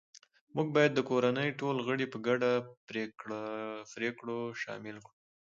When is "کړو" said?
5.05-5.15